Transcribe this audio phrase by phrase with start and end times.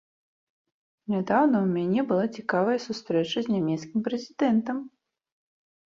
[1.15, 4.77] Нядаўна ў мяне была цікавая сустрэча з нямецкім прэзідэнтам.